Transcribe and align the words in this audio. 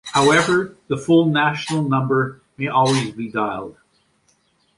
However, 0.05 0.77
the 0.87 0.97
"Full 0.97 1.27
National 1.27 1.87
Number" 1.87 2.41
"may" 2.57 2.65
always 2.69 3.11
be 3.11 3.31
dialled. 3.31 3.75